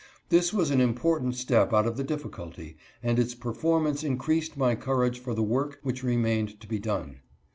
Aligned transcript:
This 0.29 0.51
was 0.51 0.71
an 0.71 0.81
important 0.81 1.35
step 1.35 1.73
out 1.73 1.85
of 1.85 1.95
the 1.95 2.03
difficulty, 2.03 2.75
and 3.03 3.19
its 3.19 3.35
performance 3.35 4.03
increased 4.03 4.57
my 4.57 4.73
courage 4.73 5.19
for 5.19 5.35
the 5.35 5.43
work 5.43 5.77
which 5.83 6.01
remained 6.01 6.59
to 6.59 6.67
be 6.67 6.79
done. 6.79 7.19